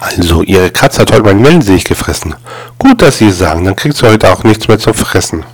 Also, 0.00 0.42
Ihre 0.42 0.70
Katze 0.70 1.02
hat 1.02 1.12
heute 1.12 1.24
mein 1.24 1.44
Wellensicht 1.44 1.86
gefressen. 1.86 2.34
Gut, 2.78 3.02
dass 3.02 3.18
Sie 3.18 3.28
es 3.28 3.38
sagen, 3.38 3.66
dann 3.66 3.76
kriegst 3.76 4.00
du 4.00 4.06
heute 4.06 4.32
auch 4.32 4.44
nichts 4.44 4.66
mehr 4.66 4.78
zu 4.78 4.94
fressen. 4.94 5.44